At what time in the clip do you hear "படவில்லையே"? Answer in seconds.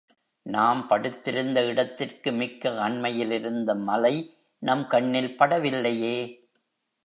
5.37-6.17